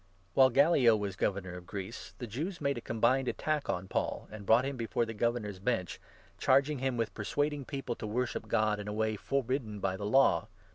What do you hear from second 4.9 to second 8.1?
the Gover nor's Bench, charging him with persuading people to